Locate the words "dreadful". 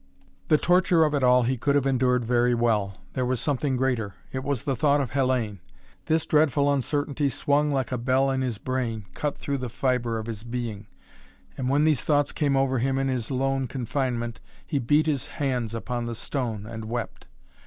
6.25-6.73